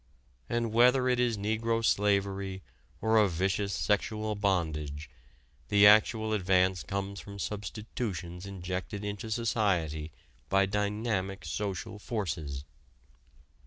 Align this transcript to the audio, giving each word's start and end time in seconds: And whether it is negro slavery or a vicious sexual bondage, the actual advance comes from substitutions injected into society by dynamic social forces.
And 0.49 0.73
whether 0.73 1.07
it 1.07 1.19
is 1.19 1.37
negro 1.37 1.85
slavery 1.85 2.63
or 3.01 3.17
a 3.19 3.29
vicious 3.29 3.71
sexual 3.71 4.33
bondage, 4.33 5.11
the 5.67 5.85
actual 5.85 6.33
advance 6.33 6.81
comes 6.81 7.19
from 7.19 7.37
substitutions 7.37 8.47
injected 8.47 9.05
into 9.05 9.29
society 9.29 10.11
by 10.49 10.65
dynamic 10.65 11.45
social 11.45 11.99
forces. 11.99 12.65